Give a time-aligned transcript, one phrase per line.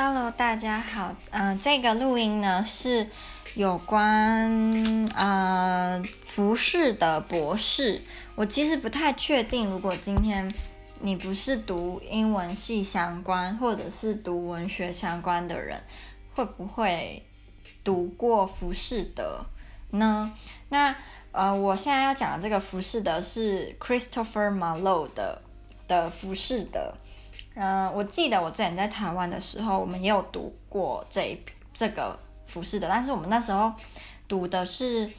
[0.00, 1.12] Hello，大家好。
[1.32, 3.04] 嗯、呃，这个录音呢是
[3.56, 4.48] 有关
[5.12, 8.00] 呃浮士德博士。
[8.36, 10.54] 我其实不太确定，如果今天
[11.00, 15.82] 你不是读英文系相关，或者是读文学相关的人，
[16.32, 17.26] 会不会
[17.82, 19.44] 读过浮士德
[19.90, 20.32] 呢？
[20.68, 20.94] 那
[21.32, 25.42] 呃，我现在要讲的这个浮士德是 Christopher Marlowe 的
[25.88, 26.94] 的浮士德。
[27.60, 31.36] 嗯，我记得我之前在台湾的时候，我们也有读过这一
[31.74, 33.72] 这个服饰的，但是我们那时候
[34.28, 35.10] 读的是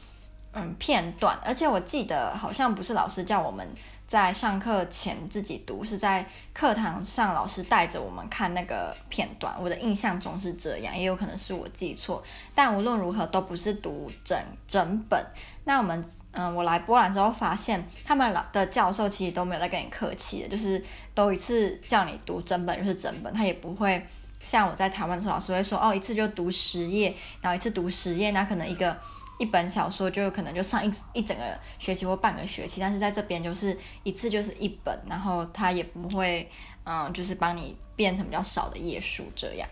[0.54, 3.68] 嗯片段，而且我记得好像不是老师叫我们
[4.10, 9.54] 在上课前自己读，是在课堂上老师带着我们看那个片段。
[9.62, 12.20] 我的印象中是这样，也有可能是我记错，
[12.52, 14.36] 但无论如何都不是读整
[14.66, 15.24] 整本。
[15.62, 24.04] 那我们，嗯，我来波兰之后发现，他们老的教授其实都没有在跟你客气的，就是都一次叫你读整本就是整本，他也不会
[24.40, 28.98] 像我在台湾的时候，老师会说，哦，一次就读十页，然后一次读十页，那可能一个
[29.40, 36.46] 一本小说就可能就上一一整个学期或半个学期，但是在这边就是一次就是一本，然后他也不会，
[36.84, 39.66] 嗯，就是帮你变成比较少的页数这样。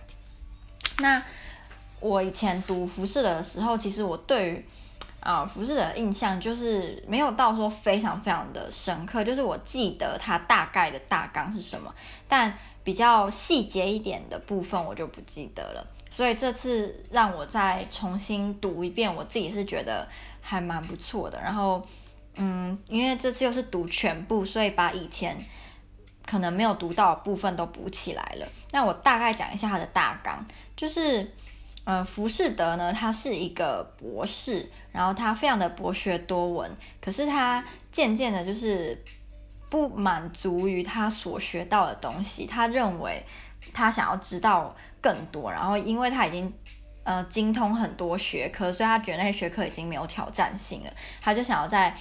[1.01, 1.23] 那
[2.01, 4.65] 我以前读服饰的时候，其实我对于
[5.21, 11.95] 啊，服饰的印象就是没有到说非常非常的深刻，就是我记得它大概的大纲是什么，
[12.27, 15.87] 但比较细节一点的部分我就不记得了。
[16.19, 20.05] 所以这次让我再重新读一遍，我自己是觉得
[20.41, 21.41] 还蛮不错的。
[21.41, 21.81] 然后，
[22.35, 25.37] 嗯，因为这次又是读全部，所以把以前
[26.27, 28.49] 可能没有读到的部分都补起来了。
[28.73, 30.45] 那我大概讲一下它的大纲，
[30.75, 31.31] 就是。
[31.85, 39.03] 呃，浮士德呢，他是一个博士，然后他非常的博学多闻，可是他渐渐的，就是
[39.71, 43.25] 不满足于他所学到的东西，他认为
[43.73, 46.53] 他想要知道更多，然后因为他已经
[47.05, 51.97] 呃精通很多学科，所以他觉得那些学科已经没有挑战性了，他就想要在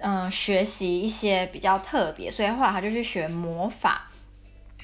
[0.00, 4.02] 嗯、学习一些比较特别，所以后来他就去学魔法。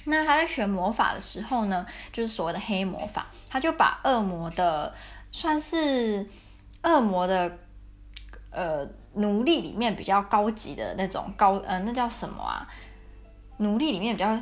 [0.06, 4.92] 那他在学魔法的时候呢，就是所谓的黑魔法，他就把恶魔的
[5.30, 6.28] 算是
[6.82, 7.58] 恶魔的
[8.50, 12.66] 呃奴隶里面比较高级的那种高呃那叫什么啊？
[13.58, 14.36] 奴隶里面比较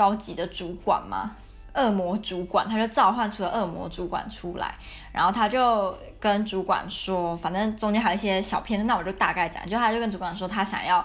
[0.00, 1.36] 高级的主管嘛，
[1.74, 4.74] 恶魔主管，他就召唤出了恶魔主管出来，
[5.12, 11.04] 然后他就跟主管说，反正中间还有一些小片段，那我就大概讲，就他就跟主管说，他想要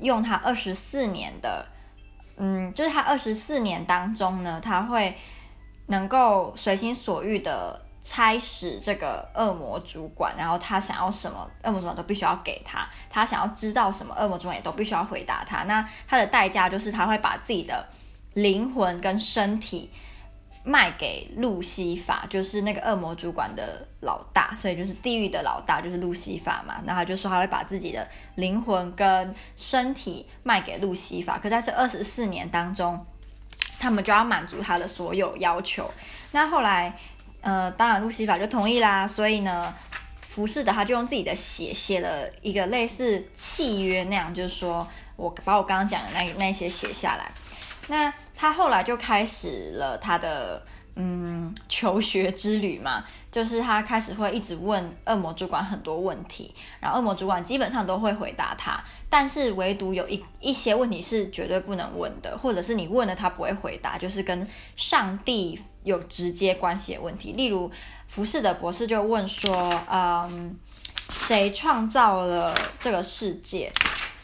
[0.00, 1.64] 用他二十四年的。
[2.36, 5.16] 嗯，就是他二十四年当中呢，他会
[5.86, 15.64] 能够随心所欲的差使这个恶魔主管，然后他想要什么，恶魔主管都必须要给他；他想要知道什么，恶魔主管也都必须要回答他。
[15.64, 17.84] 那他的代价就是他会把自己的
[18.34, 19.90] 灵魂跟身体。
[20.64, 26.74] 卖给路西法，就是那个恶魔主管的老大，所以就是地狱的老大，就是路西法嘛。
[26.84, 33.06] 然后他就说他会把自己的灵魂跟身体卖给路西法，可在这二十四年当中，
[33.78, 35.90] 他们就要满足他的所有要求。
[36.32, 36.94] 那后来，
[37.40, 39.06] 呃，当然路西法就同意啦。
[39.06, 39.74] 所以呢，
[40.20, 44.86] 服侍的他就用自己的血写了一个类似契约那样，就是说
[45.16, 47.32] 我把我刚刚讲的那那些写下来。
[47.88, 50.62] 那他后来就开始了他的
[50.96, 67.32] 嗯求学之旅嘛，就是他开始会一直问恶魔主管很多问题，然后恶魔主管基本上都会回答他，但是唯独有一一些问题是绝对不能问的，或者是你问了他不会回答，就是跟上帝有直接关系的问题。
[67.32, 67.70] 例如，
[68.08, 70.56] 浮士的博士就问说，嗯，
[71.08, 73.72] 谁创造了这个世界？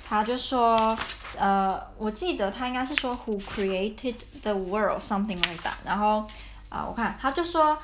[0.06, 0.96] 他就说，
[1.38, 5.74] 呃，我记得他应该是说 Who created the world something like that。
[5.84, 6.28] 然后
[6.68, 7.78] 啊、我看他就说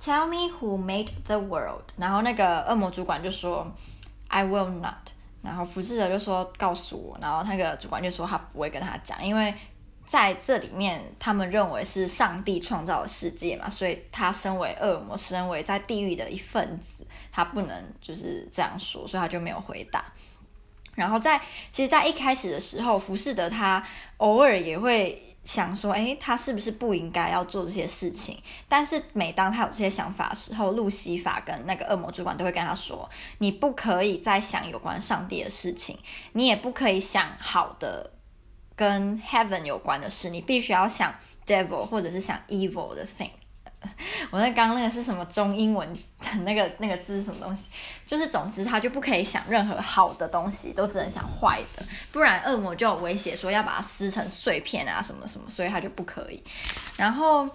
[0.00, 1.82] Tell me who made the world。
[1.96, 3.70] 然后那个恶魔主管就说
[4.28, 5.10] I will not。
[5.42, 7.18] 然后浮士德就说告诉我。
[7.20, 9.54] 然后那个主管就说他不会跟他讲，因为
[10.04, 20.04] 在这里面他们认为是上帝创造的世界嘛，所以他身为恶魔，身为在地狱的一份子，他不能就是这样说，所以他就没有回答。
[20.96, 21.40] 然后在
[21.70, 23.80] 其实，在一开始的时候，浮士德他
[24.16, 28.36] 偶尔也会想说，诶，他是不是不应该要做这些事情？
[28.68, 33.08] 但是每当他有这些想法的时候，路西法跟那个恶魔主管都会跟他说，
[33.38, 35.96] 你不可以再想有关上帝的事情，
[36.32, 38.10] 你也不可以想好的
[38.74, 41.14] 跟 heaven 有关的事，你必须要想
[41.46, 43.30] devil 或者是想 evil 的 thing。
[44.30, 47.68] 我那刚刚那个是什么中英文的那个那个字什么东西？
[48.04, 56.42] 就是总之他就不可以想任何好的东西，都只能想坏的，不然恶魔就有威胁说要把它撕成碎片啊什么什么，所以他就不可以。
[56.96, 57.48] 然后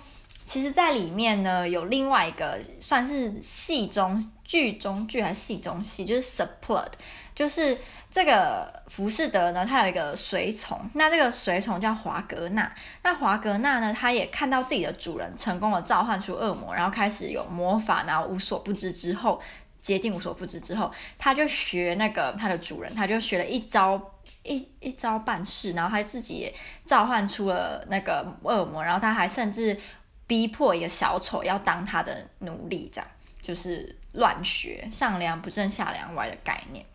[0.46, 6.92] 其实在里面呢有另外一个算是戏中剧中剧还是戏中戏，就是 subplot，
[7.34, 7.78] 就是
[8.10, 12.74] 这个浮士德呢，他有一个随从，那这个随从叫华格纳，
[13.04, 19.42] 那华格纳呢，他也看到自己的主人成功的召唤出恶魔，然后开始有魔法，然后无所不知之后。
[19.82, 24.00] 接近无所不知之后，他就学那个他的主人，他就学了一招
[24.44, 26.54] 一一招半式，然后他自己也
[26.86, 29.76] 召唤出了那个恶魔，然后他还甚至
[30.31, 33.07] 逼迫一个小丑要当他的奴隶，这样
[33.42, 36.86] 就是乱学，上梁不正下梁歪的概念。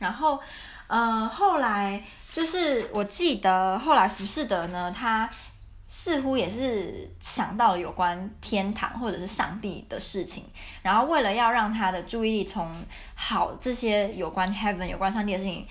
[0.00, 0.40] 然后，
[0.88, 2.02] 呃，后来
[2.32, 5.30] 就是我记得后来浮士德呢，他。
[5.90, 10.44] 似乎也是想到了有关天堂或者是上帝的事情，
[10.82, 12.70] 然后为了要让他的注意力从
[13.14, 15.66] 好这些有关 heaven 有关上帝的事情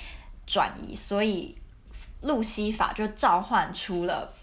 [0.47, 1.55] 转移，所以
[2.21, 4.33] 路西法就召唤出了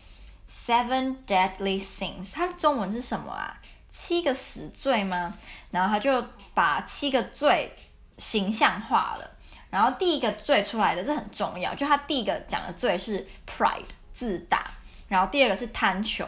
[0.54, 3.60] seven deadly sins，它的中文是什么啊？
[3.88, 5.36] 七个死罪吗？
[5.70, 7.74] 然后他就把七个罪
[8.18, 9.30] 形象化了，
[9.70, 14.70] 然后第一个罪出来的这很重要，就他第一个讲的罪是 pride 自大。
[15.06, 16.26] 然后第二个是贪求，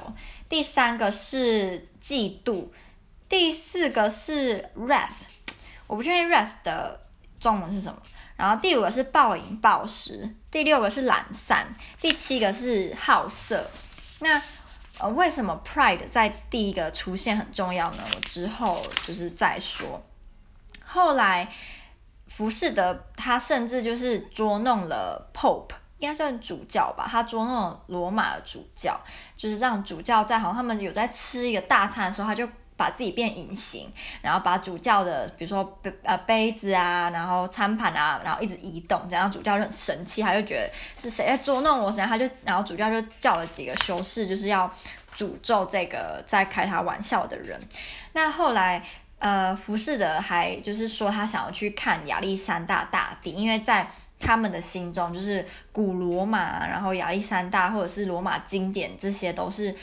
[0.49, 2.69] 第三个是嫉妒，
[3.29, 5.25] 第四个是 wrath，
[5.87, 7.01] 我不确定 wrath 的
[7.41, 8.01] 中文是什么。
[8.37, 13.69] 然后第五个是暴饮暴食，第六个是懒散，第七个是好色。
[14.21, 14.41] 那
[14.99, 18.03] 呃，为什么 pride 在第一个出现很重要呢？
[18.15, 20.03] 我之后就是再说。
[20.85, 21.53] 后来
[22.29, 25.75] 浮士德他甚至就是捉弄了 Pope。
[25.99, 29.01] 应该算主教吧，他捉弄罗马的主教，
[29.35, 32.47] 就是让主教在好像他们有在吃一个大餐的时候，他就
[32.77, 33.91] 把自己变隐形，
[34.21, 44.71] 然后把主教的比如说杯呃杯子啊，然后餐盘啊，然后一直移动，这样主教就很生气，他就觉得是谁在捉弄我，然后他就然后主教就叫了几个修士，就是要
[45.17, 47.59] 诅咒这个在开他玩笑的人。
[48.13, 48.83] 那后来
[49.19, 53.89] 呃，浮士德还就是说他想要去看亚历山大大帝，因为在
[54.21, 59.75] 他们的心中就是古罗马，然后亚历山大或者是罗马经典，这些都是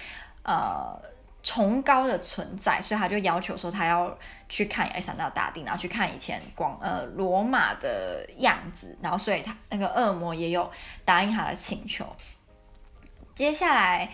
[0.43, 0.95] 呃
[1.43, 4.17] 崇高的存在，所以他就要求说他要
[4.49, 10.71] 去看埃塞纳大大帝，然后去看以前广呃罗马的样子，然后所以他那个恶魔也有
[11.05, 12.03] 答应他的请求。
[13.35, 14.09] 接下来，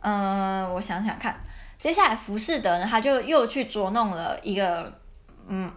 [0.00, 1.34] 嗯、我想想看，
[1.78, 4.98] 接下来浮士德呢，他就又去捉弄了一个
[5.48, 5.70] 嗯。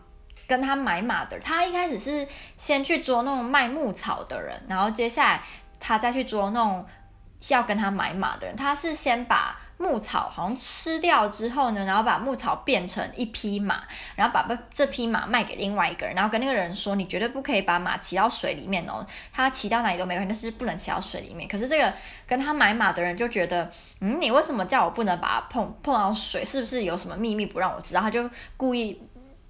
[0.45, 5.41] 跟他买马的，他一开始是先去捉弄卖牧草的人，然后接下来
[5.79, 6.85] 他再去捉弄
[7.47, 8.53] 要跟他买马的人。
[8.53, 13.83] 他是先把牧草好像吃掉之后呢，然后把牧草变成一匹马，
[14.15, 21.93] 然后把这匹马卖给另外一个人，然后跟那个人说：“你绝对不可以把马骑到水里面哦，他骑到哪里都没关系，但是不能骑到水里面。”可是这个
[22.25, 23.69] 跟他买马的人就觉得
[23.99, 26.45] ：“嗯，你为什么叫我不能把它碰碰到水？
[26.45, 29.01] 是不是有什么秘密不让我知道？”他就故意。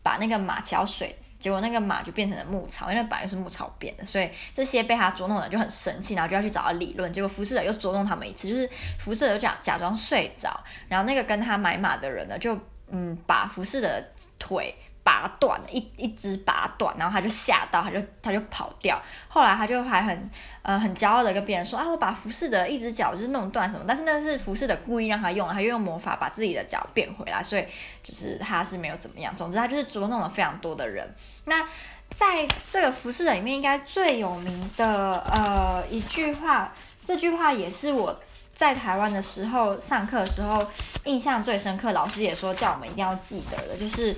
[0.03, 7.11] 把那个马骑到水，结果那个马就变成了牧草，因为本来就是牧草变的，所以这些被他捉弄的就很生气，然后就要去找他理论。
[7.11, 8.65] 结果服侍者又捉弄他们一次，就是
[8.97, 10.57] 服侍者假假装睡着，
[10.87, 12.57] 然后那个跟他买马的人呢，就
[12.87, 14.01] 嗯把服侍的
[14.39, 14.73] 腿。
[15.03, 18.97] 拔断了一一只拔断，然后他就吓到，他就他就跑掉。
[19.27, 27.65] 后来他就还很呃很骄傲的跟别人说啊，我把服侍的一只脚就是弄断什么，但是那是服侍的故意让他用，他又用魔法把自己的脚变回来，所以
[28.01, 29.35] 就是他是没有怎么样。
[29.35, 31.13] 总之他就是捉弄了非常多的人。
[31.45, 31.67] 那
[32.09, 36.73] 在这个浮士德里面，应该最有名的呃一句话，
[37.03, 38.17] 这句话也是我
[38.53, 40.65] 在台湾的时候上课的时候
[41.05, 44.15] 印象最深刻，老师也说叫我们一定要记得的，就是。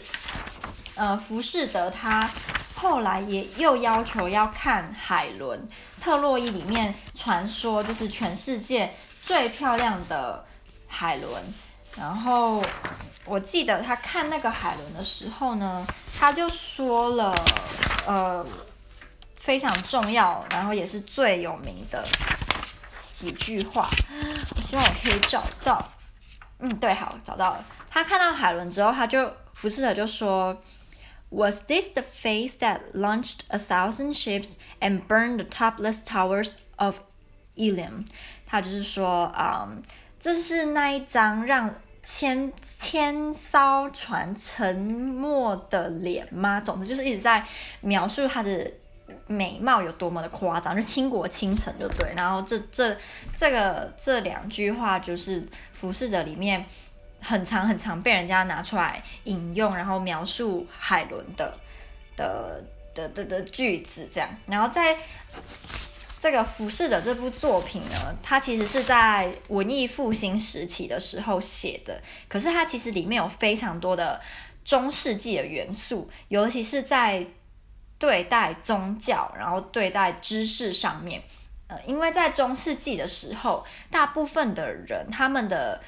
[0.96, 2.30] 呃，浮士德他
[2.74, 5.68] 后来也又要求要看海伦
[6.00, 8.94] 特洛伊里面传说，就是全世界
[9.26, 10.46] 最漂亮的
[10.88, 11.42] 海伦。
[11.98, 12.64] 然后
[13.26, 15.86] 我记得他看那个海伦的时候呢，
[16.18, 17.34] 他就说了
[18.06, 18.46] 呃
[19.36, 22.06] 非常重要，然后也是最有名的
[23.14, 23.90] 几句话。
[24.56, 25.84] 我希望我可以找到。
[26.60, 27.66] 嗯，对，好，找到了。
[27.90, 30.56] 他看到海伦之后，他就浮士德就说。
[31.36, 37.00] Was this the face that launched a thousand ships and burned the topless towers of
[37.58, 38.06] Ilium？
[38.46, 39.84] 他就是说，嗯，
[40.18, 46.62] 这是那一张让千千艘船沉没的脸吗？
[46.62, 47.46] 总之就是一直在
[47.82, 48.72] 描述她的
[49.28, 52.14] 美貌有多么的夸张，就倾国倾城就对。
[52.16, 52.96] 然后这这
[53.36, 56.66] 这个这两句话就是浮士德里面。
[57.26, 61.58] 很长很长，被人家拿出来引用，然后描述海伦的
[62.16, 62.64] 的
[62.94, 64.30] 的的的句子这样。
[64.46, 64.98] 然后在
[66.20, 74.22] 这个《浮士德》这部作品呢，它其实是在文艺复兴时期的时候写的，可是它其实里面有非常多的
[74.64, 77.26] 中世纪的元素，尤其是在
[78.00, 81.22] 对待宗教，然后对待知识上面。
[81.68, 85.82] 呃，因为在中世纪的时候，大部分的人他们的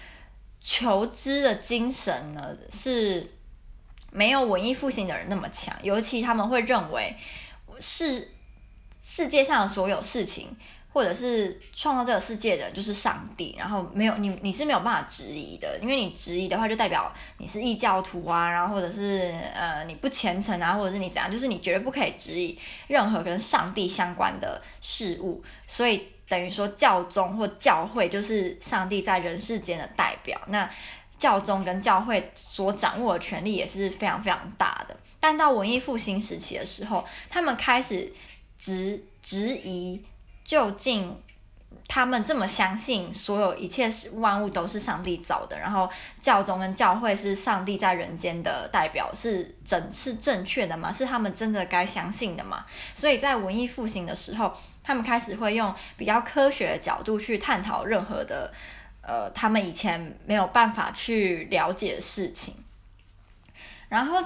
[0.70, 3.32] 求知的精神呢，是
[4.12, 7.16] 没有文艺复兴的人那么强，尤其他们会认为
[7.80, 8.34] 是
[9.02, 10.58] 世界上的所有事情。
[10.94, 22.58] 或者是创造这个世界的就是上帝，然后没有你，你是没有办法质疑的，因为你质疑的话，就代表你是异教徒啊，然后或者是呃你不虔诚啊，或者是你怎样，就是你绝对不可以质疑
[22.88, 30.70] 任何跟上帝相关的事物，所以等于说教宗或教会就是上帝在人世间的代表，那
[31.18, 34.98] 教宗跟教会所掌握的权力也是非常非常大的。
[35.20, 38.14] 但到文艺复兴时期的时候，他们开始
[38.58, 40.04] 质质疑。
[40.48, 41.22] 究竟
[41.88, 50.92] 他们这么相信所有一切是万物都是上帝造的，然后教宗跟教会是上帝在人间的代表，是正是正确的吗？
[50.92, 52.66] 是他们真的该相信的吗？
[52.94, 58.54] 所以在文艺复兴的时候，他们开始会用比较科学的角度去探讨任何的
[59.02, 62.56] 呃他们以前没有办法去了解事情，
[63.88, 64.22] 然后。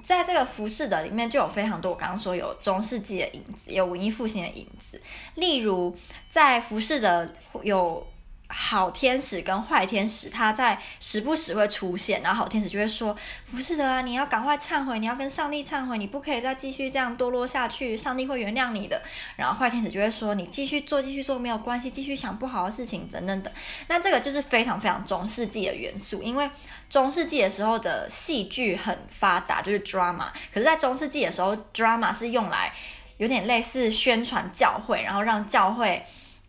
[0.00, 5.00] 在这个服饰的里面就有非常多，我刚刚说有中世纪的影子，有文艺复兴的影子。
[5.34, 5.96] 例如，
[6.28, 8.06] 在服饰的有
[8.52, 19.02] 好天使跟坏天使，他在时不时会出现，然后好天使就会说：“浮士德啊，你要赶快忏悔，你要跟上帝忏悔，你不可以再继续这样堕落下去，上帝会原谅你的。”
[19.36, 23.52] 然后坏天使就会说：“你继续做，继续做没有关系，继续想不好的事情，等等等。”
[23.88, 26.50] 那这个就是非常非常中世纪的元素，因为。
[26.90, 30.26] 中世纪的时候的戏剧很发达，就是 drama。
[30.52, 32.70] 可是，在中世纪的时候，drama 是用来
[33.16, 36.04] 有点类似宣传教会，然后让教会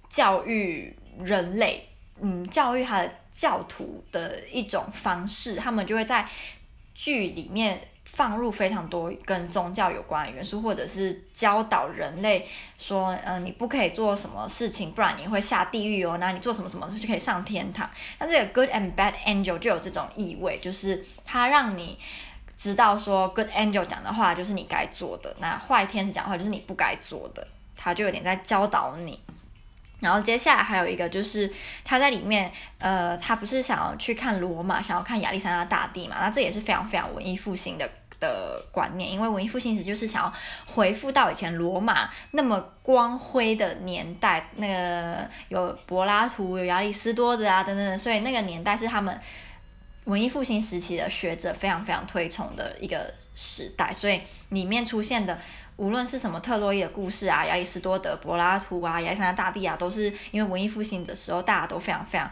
[0.09, 0.93] 教育
[1.23, 1.87] 人类，
[2.21, 5.55] 嗯，教育他的教徒的一种方式。
[5.55, 6.27] 他们就会在
[6.93, 7.87] 剧里面。
[8.05, 16.17] 放入非常多跟宗教有关的元素，或者是教导人类说，嗯、呃，你不可以做什么事情，不然你会下地狱哦。
[16.19, 17.89] 那你做什么什么就可以上天堂。
[18.19, 21.97] 那这个 good and bad angel 就有这种意味，就是他让你
[22.55, 27.47] 知道说，good angel 讲的话就是你该做的，那坏天使讲的话就是你不该做的。
[27.75, 29.19] 他就有点在教导你。
[30.03, 31.51] 然后接下来还有一个就是
[31.83, 36.17] 他在里面，呃，他不是想要去看罗马，想要看亚历山大大帝嘛？
[36.19, 37.89] 那这也是非常非常文艺复兴的。
[38.19, 40.33] 的观念，因为文艺复兴时就是想要
[40.65, 49.19] 回复到以前罗马那么光辉的年代，那个有柏拉图、有亚里士多德啊等等，所以那个年代是他们
[50.05, 55.37] 文艺复兴时期的学者非常非常推崇的一个时代，所以里面出现的
[55.77, 62.31] 无论是什么特洛伊的故事啊、亚里士多德、柏拉图啊、亚历山大帝啊，都是因为文艺复兴的时候大家都非常非常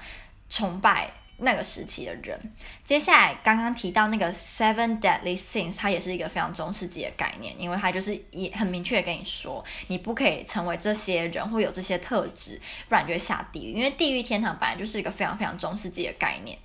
[0.49, 1.11] 崇拜。
[1.43, 2.39] 那个时期的人，
[2.83, 13.71] 接下来刚刚提到那个 Seven Deadly Sins，它也是一个非常中世纪的概念，因为它就是也很明确跟你说，你不可以成为这些人或有这些特质，不然就会下地狱。
[13.71, 16.55] 因为地狱天堂本来就是一个非常非常中世纪的概念。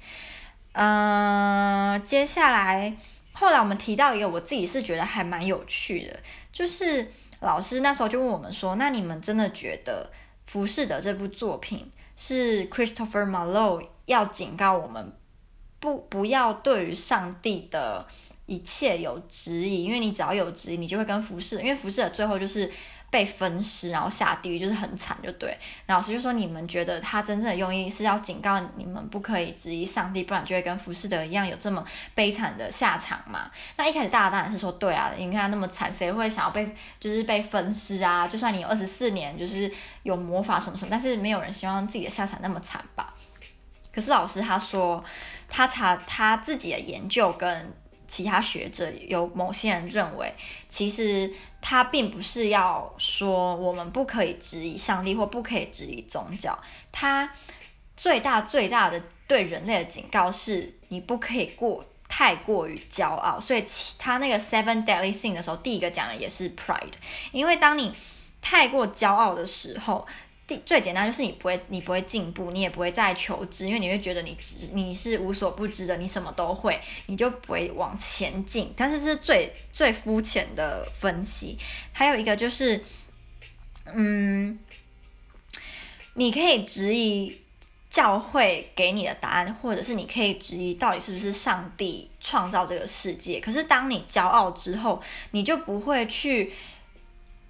[0.73, 2.95] 嗯、接下来
[3.38, 6.18] 后来我们提到一个，我自己是觉得还蛮有趣的，
[6.50, 10.10] 就是老师那时候就问我们说，那你们真的觉得
[10.50, 13.88] 《浮士德》这部作品是 Christopher Marlowe？
[14.06, 15.12] 要警告我们，
[15.80, 18.06] 不不要对于上帝的
[18.46, 22.70] 一切有质疑，因为你只要有质疑，你就会跟浮士，因为浮士的最后就是
[23.10, 25.56] 被分尸，然后下地狱，就是很惨，就对。
[25.86, 31.84] 老师就说，你们觉得他真正的用意是要警告你们不可以质疑上帝，不然就会跟浮士德一样有这么
[32.14, 33.50] 悲惨的下场嘛？
[33.76, 38.26] 那一开始大家当然是说对啊，你看他那么惨，谁会想要被就是被分尸啊？
[38.26, 39.72] 就算你有二十四年，就是
[40.02, 43.14] 有魔法什么什么，但是没有人希望自己的下场那么惨吧？
[43.92, 45.02] 可是老师他说，
[45.48, 47.72] 他查他自己的研究跟
[48.06, 50.32] 其他学者有某些人认为，
[50.68, 56.58] 其实他并不是要说我们不可以质疑上帝或不可以质疑宗教，
[56.90, 57.30] 他
[57.96, 63.40] 最大最大的对人类的警告是，你不可以过太过于骄傲。
[63.40, 63.64] 所以
[63.98, 66.92] 他那个 Seven Deadly Sins 的时候，第一个讲的也是 Pride，
[67.32, 67.92] 因为当你
[68.40, 70.06] 太过骄傲的时候。
[70.64, 74.36] 最简单就是你不会，你不会进步，你也不会再求知，因为你会觉得你
[74.72, 78.72] 你是无所不知的，你什么都会，你就不会往前进。
[78.76, 81.58] 但是这是最最肤浅的分析。
[81.92, 82.80] 还有一个就是，
[83.86, 84.56] 嗯，
[86.14, 87.40] 你可以质疑
[87.90, 93.40] 教会给你的答案，或者是你可以质疑到底是不是上帝创造这个世界。
[93.40, 96.52] 可是当你骄傲之后，你就不会去。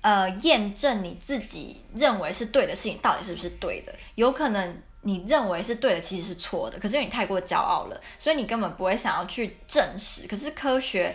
[0.06, 3.92] 呃验证你自己认为是对的事情到底是不是对的。
[4.14, 6.78] 有可能你认为是对的，其实是错的。
[6.78, 10.28] 可是因为你太过骄傲了，所以你根本不会想要去证实。
[10.28, 11.12] 可是科学，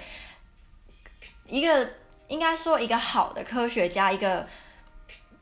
[1.48, 1.90] 一个
[2.28, 4.46] 应该说一个好的科学家，一个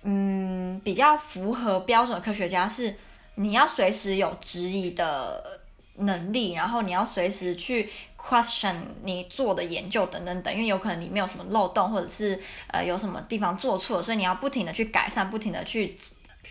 [0.03, 2.95] 嗯比较符合标准的科学家是，
[3.33, 5.58] 你要随时有质疑的
[5.99, 15.95] 能力，然后你要随时去 question 你做的研究等等等，因为有可能里面有什么漏洞，或者是呃有什么地方做错，所以你要不停的去改善，不停的去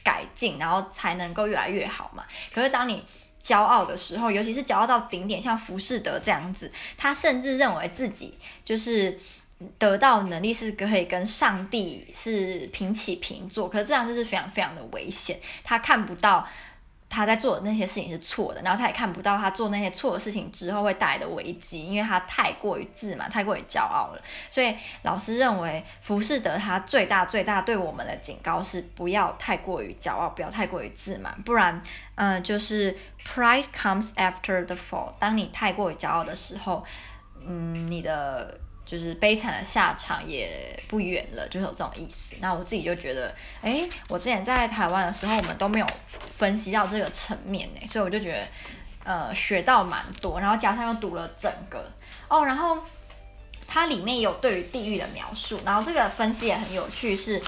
[0.05, 2.25] 改进，然后才能够越来越好嘛。
[2.53, 3.03] 可是当你
[3.43, 9.19] 骄傲的时候，尤其是骄傲到顶点，像浮士德这样子，他甚至认为自己就是
[9.79, 16.47] 得到能力是可以跟上帝是平起平坐，可是这样就是非常非常的危险，他看不到。
[17.11, 24.23] 他在做的那些事情是错的，然后他也看不到他做那些错的事情之后会带来的危机，因为他太过于自满，太过于骄傲了。
[24.51, 31.83] 所以老师认为，浮士德他最大最大对我们的警告是不要太过于骄傲，不要太过于自满，不然，
[32.17, 35.13] 嗯、就是 pride comes after the fall。
[35.19, 36.85] 当你太过于骄傲的时候，
[37.47, 38.61] 嗯，你的。
[38.89, 42.35] 就是悲惨的下场也不远了，就是有这种意思。
[42.41, 45.87] 那我自己就觉得，哎，我之前在台湾的时候，我们都没有
[46.31, 48.49] 分析到这个层面呢，所以我就觉得，
[49.05, 50.41] 呃，学到蛮多。
[50.41, 51.93] 然后加上又读了整个
[52.29, 52.79] 哦，然后
[53.69, 57.41] 它里面有对于地狱的描述，然后这个分析也很有趣，是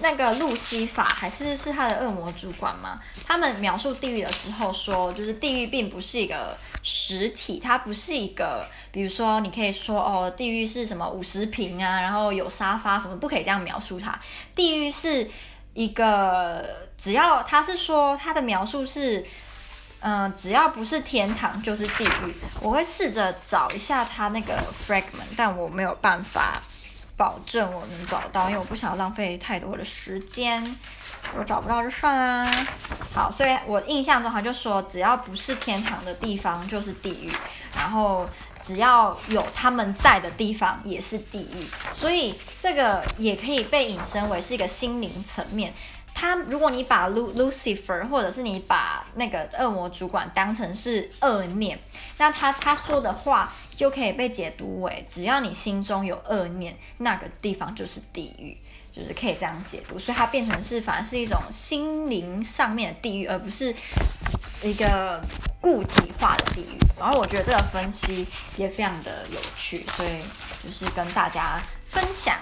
[0.00, 3.00] 那个路西法还是是他的恶魔主管吗？
[3.26, 6.56] 他们描述地狱的时候说，就是地狱并不是一个。
[6.80, 14.18] 实体，它不是一个，比如说，你可以说哦，地狱是什么五十平啊，然后有沙发什么，不可以这样描述它。
[14.54, 15.28] 地狱是
[15.74, 16.64] 一个，
[16.96, 19.26] 只要他是说他的描述是，
[20.00, 22.34] 嗯、只要不是天堂就是地狱。
[22.60, 26.60] 我会试着找一下他那个 fragment，但我没有办法
[27.16, 30.76] 保证我能找到，因为我不想浪费太多的时间。
[31.36, 32.66] 我找不到就算啦。
[33.12, 37.32] 好，所以我印象中他就说，只要不是天堂的地方就是地狱，
[37.76, 38.26] 然后
[38.62, 41.66] 只要有他们在的地方也是地狱。
[41.92, 45.74] 所以这个也可以被引申为是一个心灵层面。
[46.20, 51.78] 他如果你把 Lucifer 或者是你把那个恶魔主管当成是恶念，
[52.16, 58.58] 那他他说的话就可以被解读为，只要你心中有恶念，那个地方就是地狱。
[58.90, 63.72] 就是可以这样解读，所以它变成是反而是一种心灵上面的地狱，而不是
[64.60, 65.22] 一个
[65.60, 66.78] 固体化的地狱。
[66.98, 68.26] 然后我觉得这个分析
[68.56, 70.18] 也非常的有趣，所以
[70.64, 72.34] 就是跟大家分享。